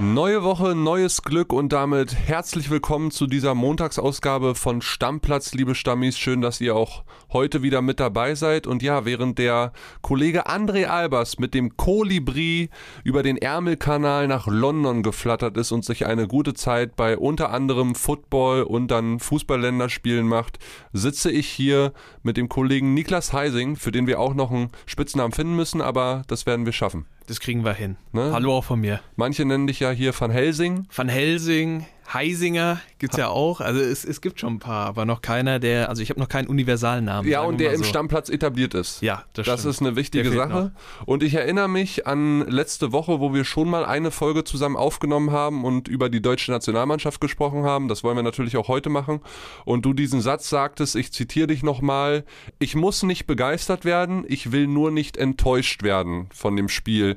[0.00, 6.18] Neue Woche, neues Glück und damit herzlich willkommen zu dieser Montagsausgabe von Stammplatz, liebe Stammis.
[6.18, 8.66] Schön, dass ihr auch heute wieder mit dabei seid.
[8.66, 9.72] Und ja, während der
[10.02, 12.70] Kollege André Albers mit dem Kolibri
[13.04, 17.94] über den Ärmelkanal nach London geflattert ist und sich eine gute Zeit bei unter anderem
[17.94, 20.58] Football und dann Fußballländerspielen macht,
[20.92, 21.92] sitze ich hier
[22.24, 26.22] mit dem Kollegen Niklas Heising, für den wir auch noch einen Spitznamen finden müssen, aber
[26.26, 27.06] das werden wir schaffen.
[27.26, 27.96] Das kriegen wir hin.
[28.12, 28.30] Ne?
[28.32, 29.00] Hallo auch von mir.
[29.16, 30.86] Manche nennen dich ja hier Van Helsing.
[30.94, 33.60] Van Helsing, Heisinger gibt's ja auch.
[33.60, 36.28] Also es, es gibt schon ein paar, aber noch keiner, der, also ich habe noch
[36.28, 37.30] keinen Universalnamen.
[37.30, 37.88] Ja, und der mal im so.
[37.88, 39.00] Stammplatz etabliert ist.
[39.00, 39.74] Ja, das, Das stimmt.
[39.74, 40.72] ist eine wichtige Sache.
[41.06, 45.30] Und ich erinnere mich an letzte Woche, wo wir schon mal eine Folge zusammen aufgenommen
[45.30, 47.88] haben und über die deutsche Nationalmannschaft gesprochen haben.
[47.88, 49.20] Das wollen wir natürlich auch heute machen.
[49.64, 52.24] Und du diesen Satz sagtest, ich zitiere dich nochmal,
[52.58, 57.16] ich muss nicht begeistert werden, ich will nur nicht enttäuscht werden von dem Spiel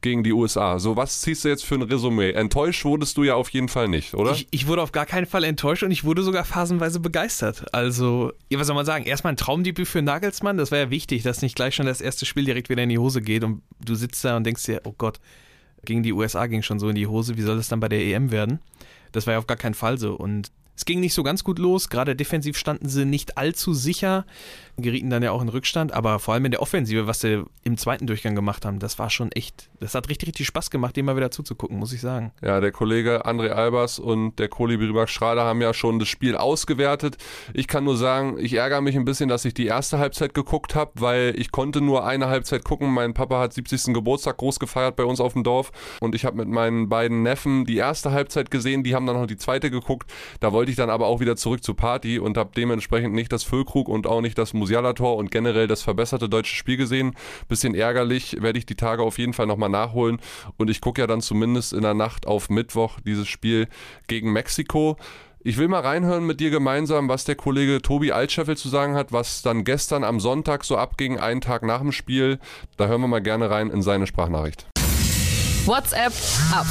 [0.00, 0.78] gegen die USA.
[0.78, 2.30] So, was ziehst du jetzt für ein Resümee?
[2.30, 4.32] Enttäuscht wurdest du ja auf jeden Fall nicht, oder?
[4.32, 7.74] Ich, ich wurde auf gar keinen Fall enttäuscht und ich wurde sogar phasenweise begeistert.
[7.74, 9.04] Also, ja, was soll man sagen?
[9.04, 10.56] Erstmal ein Traumdebüt für Nagelsmann.
[10.56, 12.98] Das war ja wichtig, dass nicht gleich schon das erste Spiel direkt wieder in die
[12.98, 15.20] Hose geht und du sitzt da und denkst dir, oh Gott,
[15.84, 17.36] gegen die USA ging schon so in die Hose.
[17.36, 18.60] Wie soll das dann bei der EM werden?
[19.12, 20.14] Das war ja auf gar keinen Fall so.
[20.14, 21.88] Und es ging nicht so ganz gut los.
[21.88, 24.24] Gerade defensiv standen sie nicht allzu sicher,
[24.76, 25.92] gerieten dann ja auch in Rückstand.
[25.92, 29.10] Aber vor allem in der Offensive, was sie im zweiten Durchgang gemacht haben, das war
[29.10, 32.30] schon echt, das hat richtig, richtig Spaß gemacht, dem mal wieder zuzugucken, muss ich sagen.
[32.42, 36.36] Ja, der Kollege André Albers und der Kolibri Max Schrader haben ja schon das Spiel
[36.36, 37.16] ausgewertet.
[37.54, 40.76] Ich kann nur sagen, ich ärgere mich ein bisschen, dass ich die erste Halbzeit geguckt
[40.76, 42.88] habe, weil ich konnte nur eine Halbzeit gucken.
[42.94, 43.92] Mein Papa hat 70.
[43.92, 47.64] Geburtstag groß gefeiert bei uns auf dem Dorf und ich habe mit meinen beiden Neffen
[47.64, 50.08] die erste Halbzeit gesehen, die haben dann noch die zweite geguckt.
[50.38, 53.44] Da wollte ich dann aber auch wieder zurück zur Party und habe dementsprechend nicht das
[53.44, 57.14] Füllkrug und auch nicht das Musiala-Tor und generell das verbesserte deutsche Spiel gesehen.
[57.48, 60.20] Bisschen ärgerlich, werde ich die Tage auf jeden Fall nochmal nachholen
[60.56, 63.68] und ich gucke ja dann zumindest in der Nacht auf Mittwoch dieses Spiel
[64.06, 64.96] gegen Mexiko.
[65.40, 69.12] Ich will mal reinhören mit dir gemeinsam, was der Kollege Tobi Altscheffel zu sagen hat,
[69.12, 72.38] was dann gestern am Sonntag so abging, einen Tag nach dem Spiel.
[72.76, 74.66] Da hören wir mal gerne rein in seine Sprachnachricht.
[75.64, 76.12] WhatsApp
[76.52, 76.66] ab.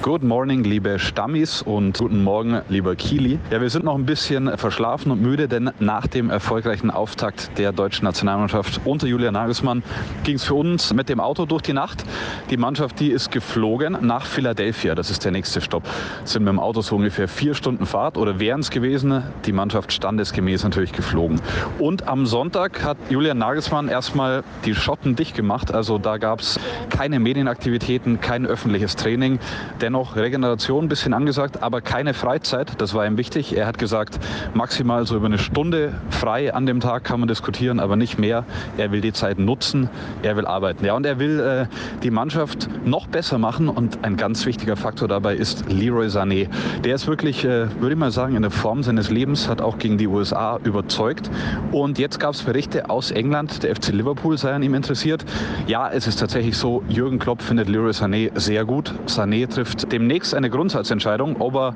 [0.00, 3.40] Good morning, liebe Stammis und guten Morgen, lieber Kili.
[3.50, 7.72] Ja, wir sind noch ein bisschen verschlafen und müde, denn nach dem erfolgreichen Auftakt der
[7.72, 9.82] deutschen Nationalmannschaft unter Julian Nagelsmann
[10.22, 12.04] ging es für uns mit dem Auto durch die Nacht.
[12.48, 14.94] Die Mannschaft, die ist geflogen nach Philadelphia.
[14.94, 15.82] Das ist der nächste Stopp.
[16.24, 19.24] Sind mit dem Auto so ungefähr vier Stunden Fahrt oder wären es gewesen.
[19.46, 21.40] Die Mannschaft standesgemäß natürlich geflogen.
[21.80, 25.74] Und am Sonntag hat Julian Nagelsmann erstmal die Schotten dicht gemacht.
[25.74, 26.58] Also da gab es
[26.88, 29.40] keine Medienaktivitäten, kein öffentliches Training.
[29.88, 32.72] Dennoch Regeneration ein bisschen angesagt, aber keine Freizeit.
[32.76, 33.56] Das war ihm wichtig.
[33.56, 34.18] Er hat gesagt,
[34.52, 38.44] maximal so über eine Stunde frei an dem Tag kann man diskutieren, aber nicht mehr.
[38.76, 39.88] Er will die Zeit nutzen,
[40.20, 40.84] er will arbeiten.
[40.84, 41.66] Ja, und er will äh,
[42.02, 43.70] die Mannschaft noch besser machen.
[43.70, 46.48] Und ein ganz wichtiger Faktor dabei ist Leroy Sané.
[46.84, 49.78] Der ist wirklich, äh, würde ich mal sagen, in der Form seines Lebens, hat auch
[49.78, 51.30] gegen die USA überzeugt.
[51.72, 55.24] Und jetzt gab es Berichte aus England, der FC Liverpool sei an ihm interessiert.
[55.66, 58.92] Ja, es ist tatsächlich so, Jürgen Klopp findet Leroy Sané sehr gut.
[59.06, 61.74] Sané trifft demnächst eine Grundsatzentscheidung, ob er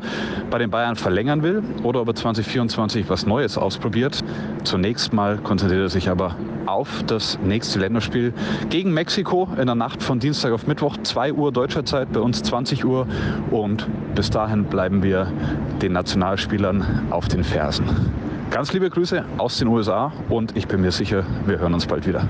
[0.50, 4.20] bei den Bayern verlängern will oder ob er 2024 was Neues ausprobiert.
[4.64, 6.36] Zunächst mal konzentriert er sich aber
[6.66, 8.32] auf das nächste Länderspiel
[8.70, 12.42] gegen Mexiko in der Nacht von Dienstag auf Mittwoch, 2 Uhr deutscher Zeit, bei uns
[12.42, 13.06] 20 Uhr.
[13.50, 15.30] Und bis dahin bleiben wir
[15.80, 17.86] den Nationalspielern auf den Fersen.
[18.50, 22.06] Ganz liebe Grüße aus den USA und ich bin mir sicher, wir hören uns bald
[22.06, 22.26] wieder.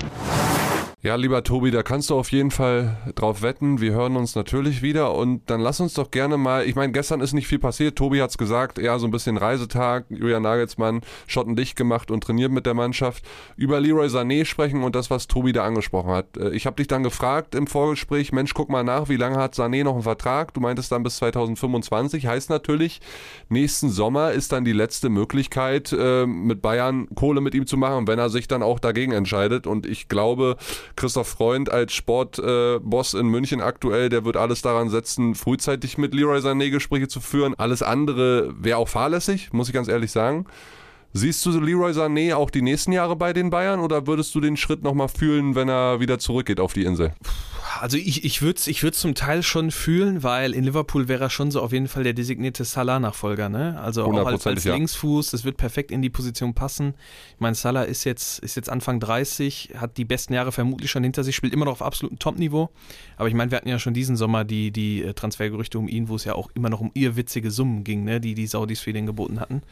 [1.04, 3.80] Ja, lieber Tobi, da kannst du auf jeden Fall drauf wetten.
[3.80, 7.20] Wir hören uns natürlich wieder und dann lass uns doch gerne mal, ich meine, gestern
[7.20, 7.96] ist nicht viel passiert.
[7.96, 10.04] Tobi hat's gesagt, eher so ein bisschen Reisetag.
[10.10, 13.24] Julian Nagelsmann, Schotten dicht gemacht und trainiert mit der Mannschaft.
[13.56, 16.36] Über Leroy Sané sprechen und das, was Tobi da angesprochen hat.
[16.36, 19.56] Äh, Ich habe dich dann gefragt im Vorgespräch, Mensch, guck mal nach, wie lange hat
[19.56, 20.54] Sané noch einen Vertrag?
[20.54, 22.28] Du meintest dann bis 2025.
[22.28, 23.00] Heißt natürlich,
[23.48, 28.06] nächsten Sommer ist dann die letzte Möglichkeit, äh, mit Bayern Kohle mit ihm zu machen,
[28.06, 29.66] wenn er sich dann auch dagegen entscheidet.
[29.66, 30.58] Und ich glaube,
[30.96, 36.38] Christoph Freund als Sportboss in München aktuell, der wird alles daran setzen, frühzeitig mit Leroy
[36.38, 37.54] Sané Gespräche zu führen.
[37.56, 40.46] Alles andere wäre auch fahrlässig, muss ich ganz ehrlich sagen.
[41.14, 44.56] Siehst du Leroy Sané auch die nächsten Jahre bei den Bayern oder würdest du den
[44.56, 47.12] Schritt nochmal fühlen, wenn er wieder zurückgeht auf die Insel?
[47.80, 51.24] Also ich, ich würde es ich würd's zum Teil schon fühlen, weil in Liverpool wäre
[51.24, 53.48] er schon so auf jeden Fall der designierte Salah-Nachfolger.
[53.48, 53.78] Ne?
[53.80, 54.74] Also auch als, als Hundertprozentig, ja.
[54.74, 56.94] Linksfuß, das wird perfekt in die Position passen.
[57.34, 61.02] Ich meine, Salah ist jetzt, ist jetzt Anfang 30, hat die besten Jahre vermutlich schon
[61.02, 62.70] hinter sich, spielt immer noch auf absolutem Top-Niveau.
[63.16, 66.08] Aber ich meine, wir hatten ja schon diesen Sommer die, die äh, Transfergerüchte um ihn,
[66.08, 68.20] wo es ja auch immer noch um irrwitzige Summen ging, ne?
[68.20, 69.62] die die Saudis für den geboten hatten.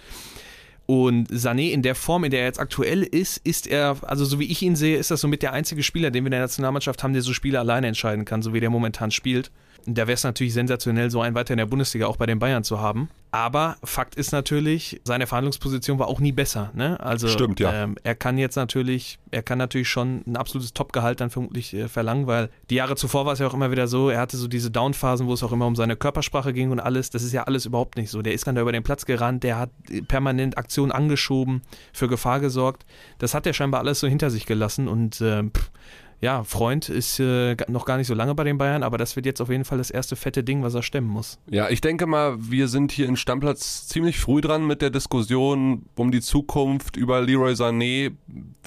[0.91, 4.41] Und Sané in der Form, in der er jetzt aktuell ist, ist er, also so
[4.41, 7.05] wie ich ihn sehe, ist das somit der einzige Spieler, den wir in der Nationalmannschaft
[7.05, 9.53] haben, der so Spiele alleine entscheiden kann, so wie der momentan spielt.
[9.95, 12.65] Da wäre es natürlich sensationell, so einen weiter in der Bundesliga auch bei den Bayern
[12.65, 13.09] zu haben.
[13.33, 16.71] Aber Fakt ist natürlich, seine Verhandlungsposition war auch nie besser.
[16.75, 16.99] Ne?
[16.99, 17.85] Also Stimmt, ja.
[17.85, 21.89] ähm, er kann jetzt natürlich, er kann natürlich schon ein absolutes Topgehalt dann vermutlich äh,
[21.89, 24.49] verlangen, weil die Jahre zuvor war es ja auch immer wieder so, er hatte so
[24.49, 27.11] diese Downphasen, wo es auch immer um seine Körpersprache ging und alles.
[27.11, 28.21] Das ist ja alles überhaupt nicht so.
[28.21, 29.71] Der ist dann da über den Platz gerannt, der hat
[30.09, 32.85] permanent Aktionen angeschoben, für Gefahr gesorgt.
[33.19, 35.71] Das hat er scheinbar alles so hinter sich gelassen und äh, pff,
[36.21, 39.25] ja, Freund ist äh, noch gar nicht so lange bei den Bayern, aber das wird
[39.25, 41.39] jetzt auf jeden Fall das erste fette Ding, was er stemmen muss.
[41.49, 45.87] Ja, ich denke mal, wir sind hier in Stammplatz ziemlich früh dran mit der Diskussion
[45.97, 48.13] um die Zukunft über Leroy Sané.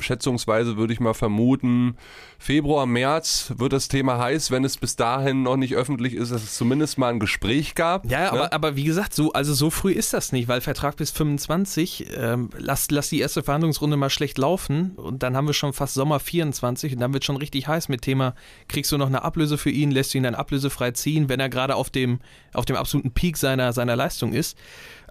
[0.04, 1.98] Schätzungsweise würde ich mal vermuten,
[2.38, 6.44] Februar, März wird das Thema heiß, wenn es bis dahin noch nicht öffentlich ist, dass
[6.44, 8.06] es zumindest mal ein Gespräch gab.
[8.10, 8.32] Ja, ne?
[8.32, 12.08] aber, aber wie gesagt, so, also so früh ist das nicht, weil Vertrag bis 25,
[12.18, 15.94] ähm, lass, lass die erste Verhandlungsrunde mal schlecht laufen und dann haben wir schon fast
[15.94, 18.36] Sommer 24 und dann wird schon richtig heiß mit Thema,
[18.68, 21.50] kriegst du noch eine Ablöse für ihn, lässt du ihn dann ablösefrei ziehen, wenn er
[21.50, 22.20] gerade auf dem,
[22.54, 24.58] auf dem absoluten Peak seiner, seiner Leistung ist.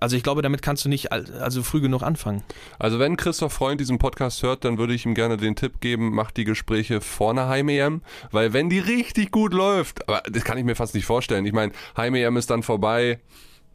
[0.02, 2.42] Also ich glaube, damit kannst du nicht al- also früh genug anfangen.
[2.78, 6.12] Also wenn Christoph Freund diesen Podcast hört, dann würde ich ihm gerne den Tipp geben,
[6.12, 8.02] macht die Gespräche vor einer Heim-EM,
[8.32, 11.46] weil wenn die richtig gut läuft, aber das kann ich mir fast nicht vorstellen.
[11.46, 13.20] Ich meine, Heim-EM ist dann vorbei.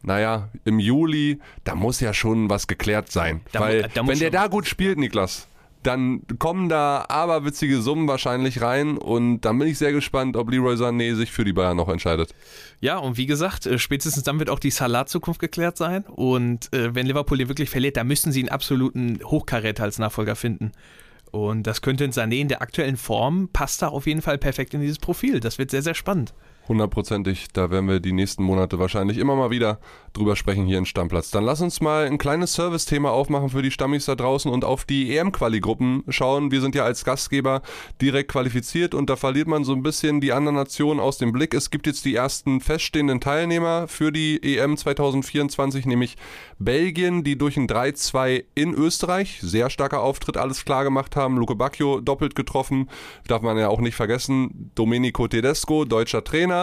[0.02, 3.40] Naja, im Juli, da muss ja schon was geklärt sein.
[3.50, 5.47] Da weil, da wenn der da gut spielt, Niklas,
[5.82, 10.74] dann kommen da aberwitzige Summen wahrscheinlich rein und dann bin ich sehr gespannt, ob Leroy
[10.74, 12.34] Sané sich für die Bayern noch entscheidet.
[12.80, 16.04] Ja, und wie gesagt, äh, spätestens dann wird auch die Salat-Zukunft geklärt sein.
[16.04, 20.36] Und äh, wenn Liverpool den wirklich verliert, dann müssen sie einen absoluten Hochkaräter als Nachfolger
[20.36, 20.72] finden.
[21.30, 24.74] Und das könnte in Sané in der aktuellen Form, passt da auf jeden Fall perfekt
[24.74, 25.40] in dieses Profil.
[25.40, 26.34] Das wird sehr, sehr spannend.
[26.68, 29.78] Hundertprozentig, da werden wir die nächsten Monate wahrscheinlich immer mal wieder
[30.12, 31.30] drüber sprechen hier in Stammplatz.
[31.30, 34.84] Dann lass uns mal ein kleines Service-Thema aufmachen für die Stammis da draußen und auf
[34.84, 36.50] die EM-Quali-Gruppen schauen.
[36.50, 37.62] Wir sind ja als Gastgeber
[38.02, 41.54] direkt qualifiziert und da verliert man so ein bisschen die anderen Nationen aus dem Blick.
[41.54, 46.16] Es gibt jetzt die ersten feststehenden Teilnehmer für die EM 2024, nämlich
[46.58, 51.38] Belgien, die durch ein 3-2 in Österreich, sehr starker Auftritt, alles klar gemacht haben.
[51.38, 52.90] Luke Bacchio doppelt getroffen,
[53.26, 54.70] darf man ja auch nicht vergessen.
[54.74, 56.57] Domenico Tedesco, deutscher Trainer,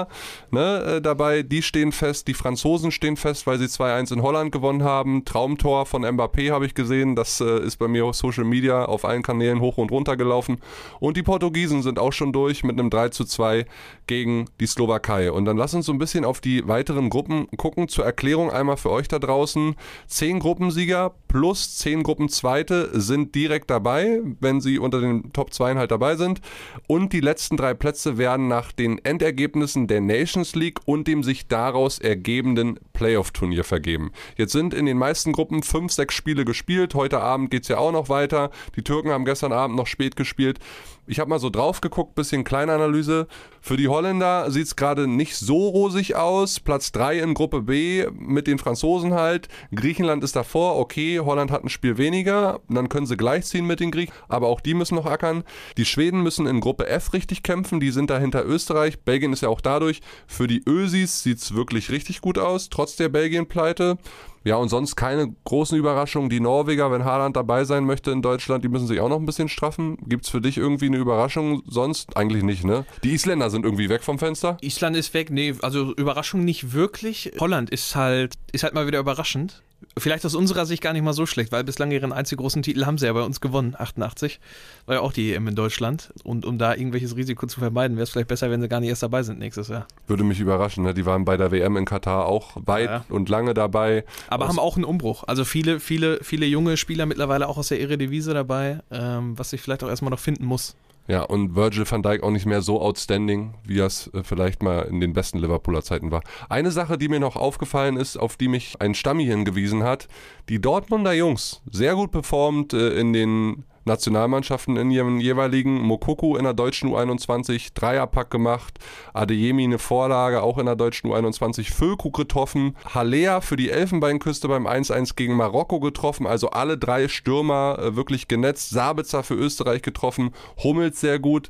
[0.51, 1.43] ne, äh, dabei.
[1.43, 5.25] Die stehen fest, die Franzosen stehen fest, weil sie 2-1 in Holland gewonnen haben.
[5.25, 9.05] Traumtor von Mbappé habe ich gesehen, das äh, ist bei mir auf Social Media auf
[9.05, 10.57] allen Kanälen hoch und runter gelaufen.
[10.99, 13.65] Und die Portugiesen sind auch schon durch mit einem 3-2
[14.07, 15.31] gegen die Slowakei.
[15.31, 17.87] Und dann lass uns so ein bisschen auf die weiteren Gruppen gucken.
[17.87, 19.75] Zur Erklärung einmal für euch da draußen.
[20.07, 25.91] Zehn Gruppensieger plus zehn Gruppenzweite sind direkt dabei, wenn sie unter den Top 2 halt
[25.91, 26.39] dabei sind.
[26.87, 31.49] Und die letzten drei Plätze werden nach den Endergebnissen der Nations League und dem sich
[31.49, 34.13] daraus ergebenden Playoff-Turnier vergeben.
[34.37, 36.95] Jetzt sind in den meisten Gruppen fünf, sechs Spiele gespielt.
[36.95, 38.49] Heute Abend geht es ja auch noch weiter.
[38.77, 40.59] Die Türken haben gestern Abend noch spät gespielt.
[41.07, 43.27] Ich habe mal so drauf geguckt, bisschen Kleinanalyse.
[43.61, 46.59] Für die Holländer sieht es gerade nicht so rosig aus.
[46.59, 49.47] Platz 3 in Gruppe B mit den Franzosen halt.
[49.73, 53.91] Griechenland ist davor, okay, Holland hat ein Spiel weniger, dann können sie gleichziehen mit den
[53.91, 55.43] Griechen, aber auch die müssen noch ackern.
[55.77, 58.99] Die Schweden müssen in Gruppe F richtig kämpfen, die sind dahinter Österreich.
[59.01, 60.01] Belgien ist ja auch dadurch.
[60.25, 63.97] Für die Ösis sieht es wirklich richtig gut aus, trotz der Belgien-Pleite.
[64.45, 66.29] Ja, und sonst keine großen Überraschungen.
[66.29, 69.25] Die Norweger, wenn Haaland dabei sein möchte in Deutschland, die müssen sich auch noch ein
[69.25, 69.97] bisschen straffen.
[70.07, 71.63] Gibt's für dich irgendwie eine Überraschung?
[71.67, 72.85] Sonst eigentlich nicht, ne?
[73.03, 74.57] Die Isländer sind irgendwie weg vom Fenster.
[74.61, 77.31] Island ist weg, nee, also Überraschung nicht wirklich.
[77.39, 79.63] Holland ist halt, ist halt mal wieder überraschend.
[79.97, 82.85] Vielleicht aus unserer Sicht gar nicht mal so schlecht, weil bislang ihren einzigen großen Titel
[82.85, 84.41] haben sie ja bei uns gewonnen, 88.
[84.87, 86.11] War ja auch die EM in Deutschland.
[86.25, 88.89] Und um da irgendwelches Risiko zu vermeiden, wäre es vielleicht besser, wenn sie gar nicht
[88.89, 89.87] erst dabei sind nächstes Jahr.
[90.07, 90.93] Würde mich überraschen, ne?
[90.93, 93.05] Die waren bei der WM in Katar auch weit Ja.
[93.07, 94.03] und lange dabei.
[94.27, 95.23] Aber Aus- haben auch einen Umbruch.
[95.27, 99.61] Also viele, viele, viele junge Spieler mittlerweile auch aus der Eredivisie dabei, ähm, was sich
[99.61, 100.75] vielleicht auch erstmal noch finden muss.
[101.07, 104.81] Ja, und Virgil van Dijk auch nicht mehr so outstanding, wie es äh, vielleicht mal
[104.83, 106.21] in den besten Liverpooler Zeiten war.
[106.49, 110.07] Eine Sache, die mir noch aufgefallen ist, auf die mich ein Stammi hingewiesen hat,
[110.49, 115.81] die Dortmunder Jungs, sehr gut performt äh, in den Nationalmannschaften in ihren jeweiligen.
[115.81, 118.79] Mokoku in der deutschen U21, Dreierpack gemacht.
[119.13, 121.73] Adeyemi eine Vorlage, auch in der deutschen U21.
[121.73, 122.75] Füllkrug getroffen.
[122.93, 126.27] Halea für die Elfenbeinküste beim 1-1 gegen Marokko getroffen.
[126.27, 128.71] Also alle drei Stürmer äh, wirklich genetzt.
[128.71, 130.33] Sabitzer für Österreich getroffen.
[130.63, 131.49] Hummels sehr gut.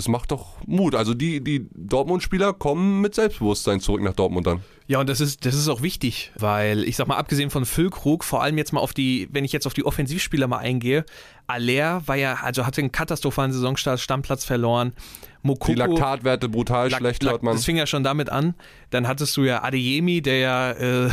[0.00, 0.94] Das macht doch Mut.
[0.94, 4.60] Also die, die Dortmund-Spieler kommen mit Selbstbewusstsein zurück nach Dortmund dann.
[4.86, 8.24] Ja, und das ist, das ist auch wichtig, weil ich sag mal, abgesehen von Füllkrug,
[8.24, 11.04] vor allem jetzt mal auf die, wenn ich jetzt auf die Offensivspieler mal eingehe,
[11.46, 14.94] Aller war ja, also hatte einen katastrophalen Saisonstart, Stammplatz verloren.
[15.42, 17.54] Mokoko, Die Laktatwerte brutal Lak- schlecht, Lak- hört man.
[17.54, 18.54] Das fing ja schon damit an.
[18.88, 21.10] Dann hattest du ja Adeyemi, der ja äh,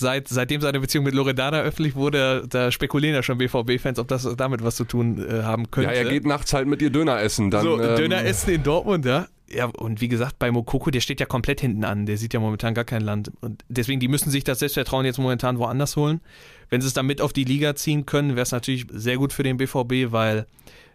[0.00, 4.28] seit, seitdem seine Beziehung mit Loredana öffentlich wurde, da spekulieren ja schon BVB-Fans, ob das
[4.36, 5.90] damit was zu tun äh, haben könnte.
[5.90, 7.50] Ja, er geht nachts halt mit ihr Döner essen.
[7.50, 9.28] Dann, so, ähm, Döner essen in Dortmund, ja.
[9.52, 12.06] Ja, und wie gesagt, bei Mokoko, der steht ja komplett hinten an.
[12.06, 13.32] Der sieht ja momentan gar kein Land.
[13.40, 16.20] Und deswegen, die müssen sich das Selbstvertrauen jetzt momentan woanders holen.
[16.68, 19.32] Wenn sie es dann mit auf die Liga ziehen können, wäre es natürlich sehr gut
[19.32, 20.46] für den BVB, weil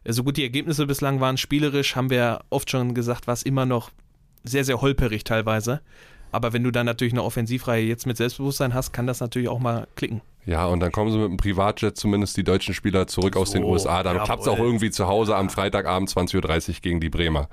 [0.06, 3.44] äh, so gut die Ergebnisse bislang waren, spielerisch, haben wir oft schon gesagt, war es
[3.44, 3.92] immer noch
[4.46, 5.82] sehr, sehr holperig teilweise.
[6.36, 9.60] Aber wenn du dann natürlich eine Offensivreihe jetzt mit Selbstbewusstsein hast, kann das natürlich auch
[9.60, 10.22] mal klicken.
[10.46, 13.64] Ja, und dann kommen sie mit dem Privatjet zumindest die deutschen Spieler zurück aus den
[13.64, 14.04] So, USA.
[14.04, 17.48] Dann klappt es auch irgendwie zu Hause am Freitagabend 20.30 Uhr gegen die Bremer.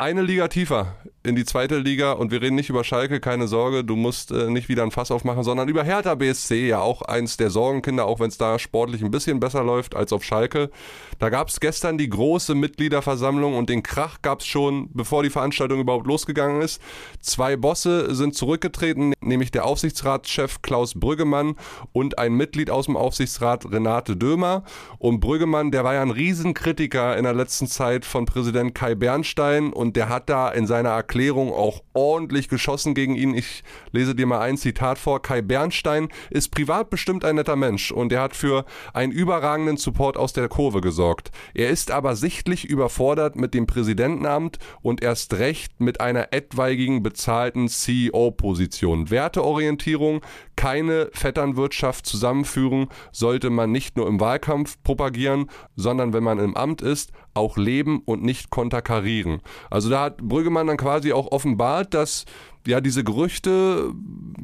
[0.00, 3.84] Eine Liga tiefer in die zweite Liga und wir reden nicht über Schalke, keine Sorge,
[3.84, 7.36] du musst äh, nicht wieder ein Fass aufmachen, sondern über Hertha BSC, ja auch eins
[7.36, 10.70] der Sorgenkinder, auch wenn es da sportlich ein bisschen besser läuft als auf Schalke.
[11.18, 15.28] Da gab es gestern die große Mitgliederversammlung und den Krach gab es schon, bevor die
[15.28, 16.80] Veranstaltung überhaupt losgegangen ist.
[17.20, 21.56] Zwei Bosse sind zurückgetreten, nämlich der Aufsichtsratschef Klaus Brüggemann
[21.92, 24.64] und ein Mitglied aus dem Aufsichtsrat Renate Dömer.
[24.98, 29.74] Und Brüggemann, der war ja ein Riesenkritiker in der letzten Zeit von Präsident Kai Bernstein
[29.74, 33.34] und der hat da in seiner Erklärung auch ordentlich geschossen gegen ihn.
[33.34, 35.22] Ich lese dir mal ein Zitat vor.
[35.22, 40.16] Kai Bernstein ist privat bestimmt ein netter Mensch und er hat für einen überragenden Support
[40.16, 41.30] aus der Kurve gesorgt.
[41.54, 47.68] Er ist aber sichtlich überfordert mit dem Präsidentenamt und erst recht mit einer etwaigen bezahlten
[47.68, 49.10] CEO-Position.
[49.10, 50.20] Werteorientierung,
[50.56, 56.82] keine Vetternwirtschaft zusammenführen, sollte man nicht nur im Wahlkampf propagieren, sondern wenn man im Amt
[56.82, 59.40] ist, auch leben und nicht konterkarieren.
[59.70, 62.24] Also da hat Brüggemann dann quasi auch offenbart, dass
[62.66, 63.92] ja diese Gerüchte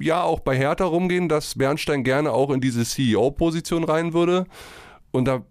[0.00, 4.46] ja auch bei Hertha rumgehen, dass Bernstein gerne auch in diese CEO-Position rein würde.
[5.10, 5.44] Und da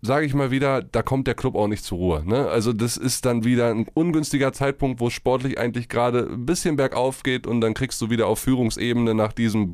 [0.00, 2.22] sage ich mal wieder, da kommt der Club auch nicht zur Ruhe.
[2.24, 2.48] Ne?
[2.48, 7.22] Also das ist dann wieder ein ungünstiger Zeitpunkt, wo sportlich eigentlich gerade ein bisschen bergauf
[7.22, 9.72] geht und dann kriegst du wieder auf Führungsebene nach diesem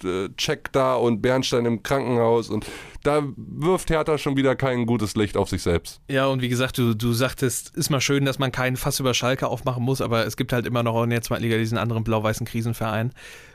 [0.00, 2.66] Brustcheck da und Bernstein im Krankenhaus und
[3.04, 6.00] da wirft Hertha schon wieder kein gutes Licht auf sich selbst.
[6.10, 9.14] Ja, und wie gesagt, du, du sagtest, ist mal schön, dass man keinen Fass über
[9.14, 12.04] Schalke aufmachen muss, aber es gibt halt immer noch in der zweiten Liga diesen anderen
[12.04, 13.12] blau-weißen Krisenverein,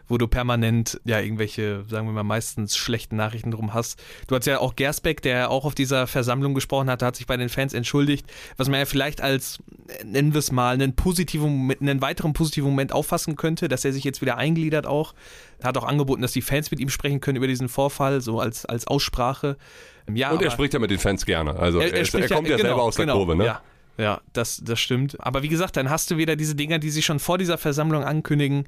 [0.07, 4.01] wo du permanent ja irgendwelche, sagen wir mal, meistens schlechten Nachrichten drum hast.
[4.27, 7.37] Du hast ja auch Gersbeck, der auch auf dieser Versammlung gesprochen hat, hat sich bei
[7.37, 8.25] den Fans entschuldigt,
[8.57, 9.59] was man ja vielleicht als,
[10.05, 14.03] nennen wir es mal, einen positiven, einen weiteren positiven Moment auffassen könnte, dass er sich
[14.03, 15.13] jetzt wieder eingliedert auch.
[15.59, 18.39] Er hat auch angeboten, dass die Fans mit ihm sprechen können über diesen Vorfall, so
[18.39, 19.57] als, als Aussprache.
[20.13, 21.55] Ja, Und er spricht ja mit den Fans gerne.
[21.55, 23.35] Also er, ist, er spricht kommt ja, genau, selber aus der genau, Kurve.
[23.35, 23.45] Ne?
[23.45, 23.61] Ja,
[23.97, 25.17] ja das, das stimmt.
[25.19, 28.03] Aber wie gesagt, dann hast du wieder diese Dinger, die sich schon vor dieser Versammlung
[28.03, 28.67] ankündigen.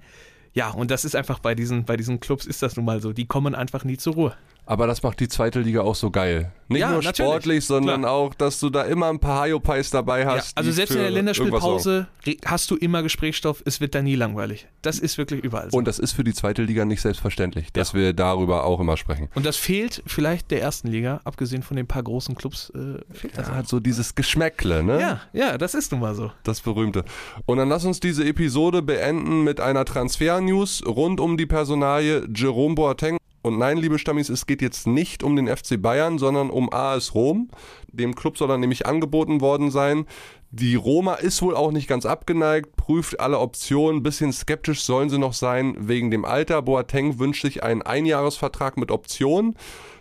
[0.53, 3.11] Ja, und das ist einfach bei diesen, bei diesen Clubs ist das nun mal so.
[3.11, 4.37] Die kommen einfach nie zur Ruhe.
[4.67, 6.51] Aber das macht die zweite Liga auch so geil.
[6.67, 8.11] Nicht Ja, nur sportlich, sondern klar.
[8.13, 10.57] auch, dass du da immer ein paar Hayopais dabei Ja, hast.
[10.57, 11.11] also die selbst in der.
[11.11, 12.07] Länderspielpause
[12.45, 14.67] hast du immer Gesprächsstoff, es wird da nie langweilig.
[14.81, 15.77] Das ist wirklich überall so.
[15.77, 19.29] Und das ist für die zweite Liga nicht selbstverständlich, dass wir darüber auch immer sprechen.
[19.35, 23.37] Und das fehlt vielleicht der ersten Liga, abgesehen von den paar großen Clubs, äh, fehlt
[23.37, 23.47] das.
[23.47, 24.99] Ja, so dieses Geschmäckle, ne?
[24.99, 26.31] Ja, ja, das ist nun mal so.
[26.43, 27.05] Das berühmte.
[27.45, 32.73] Und dann lass uns diese Episode beenden mit einer Transfer-News rund um die Personalie Jerome
[32.73, 33.17] Boateng.
[33.45, 37.13] Und nein, liebe Stammis, es geht jetzt nicht um den FC Bayern, sondern um AS
[37.13, 37.51] Rom.
[37.91, 40.07] Dem Club soll er nämlich angeboten worden sein.
[40.49, 44.01] Die Roma ist wohl auch nicht ganz abgeneigt, prüft alle Optionen.
[44.01, 46.63] Bisschen skeptisch sollen sie noch sein wegen dem Alter.
[46.63, 49.53] Boateng wünscht sich einen Einjahresvertrag mit Option.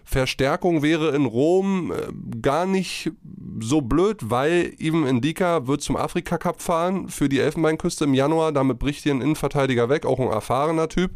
[0.04, 1.96] Verstärkung wäre in Rom äh,
[2.40, 3.12] gar nicht
[3.60, 8.52] so blöd, weil Ivan Indika wird zum Afrika Cup fahren für die Elfenbeinküste im Januar.
[8.52, 11.10] Damit bricht hier ein Innenverteidiger weg, auch ein erfahrener Typ.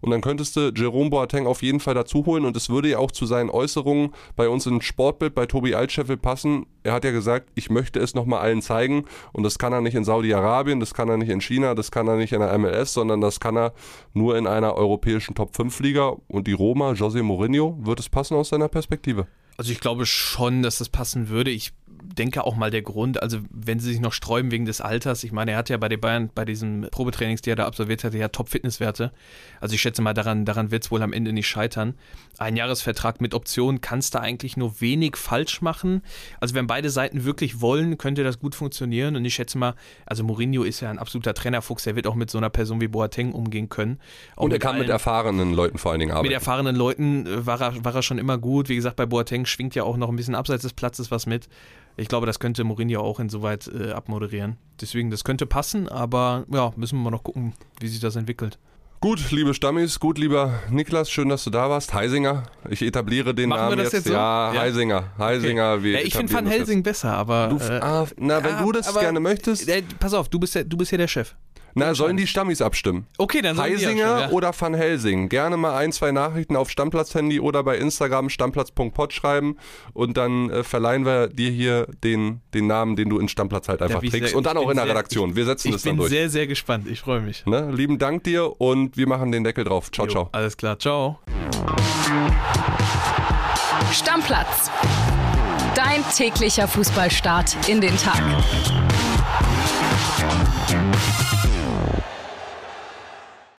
[0.00, 2.44] Und dann könntest du Jerome Boateng auf jeden Fall dazu holen.
[2.44, 6.16] Und es würde ja auch zu seinen Äußerungen bei uns im Sportbild bei Tobi Altscheffel
[6.16, 6.66] passen.
[6.82, 9.04] Er hat ja gesagt, ich möchte es nochmal allen zeigen.
[9.32, 12.08] Und das kann er nicht in Saudi-Arabien, das kann er nicht in China, das kann
[12.08, 13.72] er nicht in der MLS, sondern das kann er
[14.14, 16.16] nur in einer europäischen Top-5-Liga.
[16.28, 19.26] Und die Roma, José Mourinho, wird es passen aus seiner Perspektive?
[19.56, 21.50] Also ich glaube schon, dass das passen würde.
[21.50, 21.72] Ich
[22.18, 25.32] denke auch mal der Grund, also wenn sie sich noch sträuben wegen des Alters, ich
[25.32, 28.18] meine, er hat ja bei den Bayern, bei diesen Probetrainings, die er da absolviert hatte,
[28.18, 29.12] ja Top-Fitnesswerte.
[29.60, 31.94] Also ich schätze mal, daran, daran wird es wohl am Ende nicht scheitern.
[32.38, 36.02] Ein Jahresvertrag mit Option kannst du eigentlich nur wenig falsch machen.
[36.40, 39.16] Also wenn beide Seiten wirklich wollen, könnte das gut funktionieren.
[39.16, 39.74] Und ich schätze mal,
[40.06, 42.88] also Mourinho ist ja ein absoluter Trainerfuchs, er wird auch mit so einer Person wie
[42.88, 43.98] Boateng umgehen können.
[44.36, 46.34] Auch Und er kann mit allen- erfahrenen Leuten vor allen Dingen mit arbeiten.
[46.34, 48.68] erfahrenen Leuten äh, war er, war er schon immer gut.
[48.68, 51.48] Wie gesagt, bei Boateng schwingt ja auch noch ein bisschen abseits des Platzes was mit.
[52.00, 54.56] Ich glaube, das könnte Mourinho auch insoweit äh, abmoderieren.
[54.80, 58.58] Deswegen, das könnte passen, aber ja, müssen wir mal noch gucken, wie sich das entwickelt.
[59.02, 61.92] Gut, liebe Stammis, gut, lieber Niklas, schön, dass du da warst.
[61.94, 63.92] Heisinger, ich etabliere den Machen wir Namen das jetzt.
[63.92, 64.12] jetzt so?
[64.12, 64.60] Ja, Ja.
[64.60, 65.82] Heisinger, Heisinger.
[65.82, 66.46] wir Ja, ich finde Van.
[66.46, 67.48] Helsing besser, aber.
[67.48, 69.68] Du, äh, ah, na, wenn ja, du das gerne möchtest.
[69.68, 71.34] äh, pass auf, du bist, ja, du bist hier der Chef.
[71.74, 73.06] Na, sollen die Stammis abstimmen?
[73.18, 74.36] Okay, dann sollen die Heisinger abstimmen, ja.
[74.36, 75.28] oder Van Helsing.
[75.28, 79.56] Gerne mal ein, zwei Nachrichten auf Stammplatz-Handy oder bei Instagram stammplatz.pod schreiben
[79.92, 83.82] und dann äh, verleihen wir dir hier den, den Namen, den du in Stammplatz halt
[83.82, 84.28] einfach bin ich trägst.
[84.30, 85.36] sehr- und dann ich auch bin in der sehr- Redaktion.
[85.36, 86.10] Wir setzen Ich das dann bin durch.
[86.10, 86.86] sehr, sehr gespannt.
[86.88, 87.46] Ich freue mich.
[87.46, 87.70] Ne?
[87.72, 89.90] Lieben Dank dir und wir machen den Deckel drauf.
[89.92, 90.28] Ciao, Jo, ciao.
[90.32, 91.18] Alles klar, ciao.
[93.92, 94.70] Stammplatz.
[95.74, 98.20] Dein täglicher Fußballstart in den Tag.